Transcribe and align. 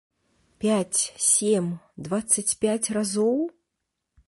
Пяць, 0.63 1.01
сем, 1.25 1.67
дваццаць 2.09 2.47
пяць 2.65 2.91
разоў? 3.01 3.39